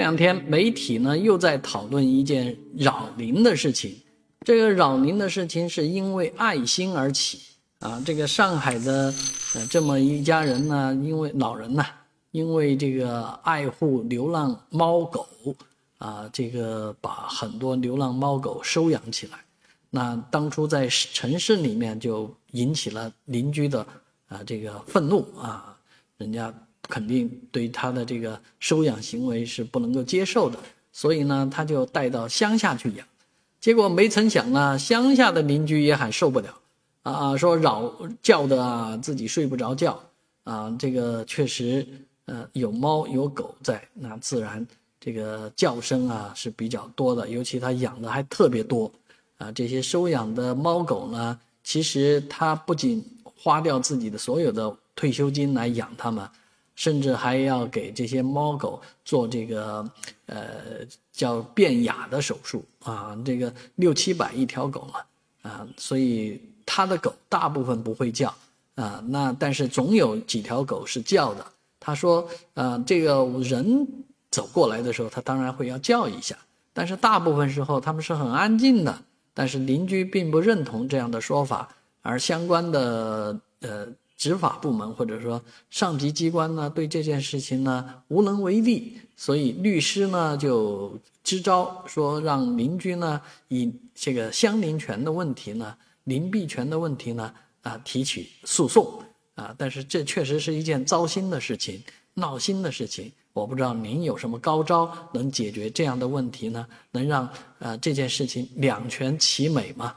[0.00, 3.94] 这两天媒体呢又在讨论一件扰民的事情，
[4.46, 7.38] 这个扰民的事情是因为爱心而起
[7.80, 8.02] 啊。
[8.02, 9.12] 这个上海的
[9.54, 11.84] 呃这么一家人呢，因为老人呢，
[12.30, 15.28] 因为这个爱护流浪猫狗
[15.98, 19.38] 啊，这个把很多流浪猫狗收养起来。
[19.90, 23.86] 那当初在城市里面就引起了邻居的
[24.28, 25.76] 啊这个愤怒啊，
[26.16, 26.50] 人家。
[26.88, 30.58] 肯定对他的这个收养行为是不能够接受的，
[30.92, 33.06] 所以呢，他就带到乡下去养。
[33.60, 36.58] 结果没曾想呢，乡下的邻居也很受不了，
[37.02, 37.92] 啊，说扰
[38.22, 40.00] 叫的啊，自己睡不着觉
[40.44, 40.74] 啊。
[40.78, 41.86] 这个确实，
[42.24, 44.66] 呃，有猫有狗在，那自然
[44.98, 47.28] 这个叫声啊是比较多的。
[47.28, 48.90] 尤其他养的还特别多，
[49.36, 56.26] 啊，这些收养的猫狗呢，其实他不仅花掉自己的所有的退休金来养它们。
[56.80, 59.86] 甚至还要给这些猫狗做这个，
[60.24, 60.40] 呃，
[61.12, 68.34] 叫变哑的手术啊，这个六七百一条狗嘛，啊，所以他的狗大部分不会叫
[68.76, 71.44] 啊，那但是总有几条狗是叫的。
[71.78, 73.86] 他说，呃，这个人
[74.30, 76.34] 走过来的时候，他当然会要叫一下，
[76.72, 79.02] 但是大部分时候他们是很安静的。
[79.34, 81.68] 但是邻居并不认同这样的说法，
[82.00, 83.86] 而相关的呃。
[84.20, 93.18] 执法部门或者说上级机关呢，对这件事情呢无能为力，所以律师呢就支招，说让邻居呢
[93.48, 99.02] 以这个相邻权的问题呢、邻避权的问题呢啊提起诉讼
[99.36, 99.54] 啊。
[99.56, 103.10] 但是这确实是一件糟心的事情、闹心的事情。
[103.32, 106.66] 我不知道您有什么高招能解决这样的问题呢？
[106.90, 107.26] 能让
[107.58, 109.96] 呃这件事情两全其美吗？